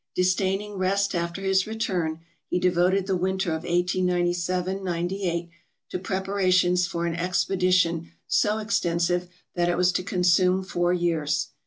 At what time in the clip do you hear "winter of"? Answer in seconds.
3.15-3.61